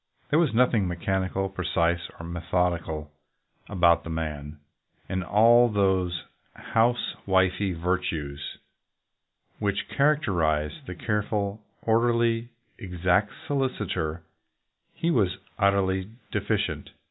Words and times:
There 0.31 0.39
was 0.39 0.51
nothing 0.51 0.87
mechanical, 0.87 1.47
precise, 1.47 2.09
or 2.19 2.25
methodical 2.25 3.11
about 3.69 4.03
the 4.03 4.09
man, 4.09 4.57
and 5.07 5.21
in 5.21 5.27
all 5.27 5.69
those 5.69 6.23
house 6.55 7.13
wifely 7.27 7.73
virtues 7.73 8.57
which 9.59 9.87
characterize 9.89 10.71
the 10.87 10.95
careful, 10.95 11.61
orderly, 11.83 12.49
exact 12.79 13.31
solicitor 13.45 14.23
he 14.95 15.11
was 15.11 15.37
utterly 15.59 16.09
deficient. 16.31 16.89